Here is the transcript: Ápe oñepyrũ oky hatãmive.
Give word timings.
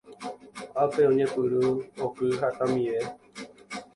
Ápe 0.83 1.01
oñepyrũ 1.11 1.65
oky 2.05 2.27
hatãmive. 2.39 2.99